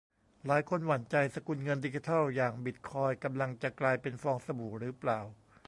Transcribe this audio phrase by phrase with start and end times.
[0.45, 5.19] หลายคนหวั่นใจ สกุลเงินดิจิทัลอย่างบิตคอยน์กำลังจะกลายเป็นฟองสบู่หรือเปล่า